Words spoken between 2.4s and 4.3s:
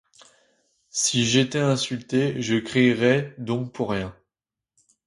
je crierais donc pour rien?...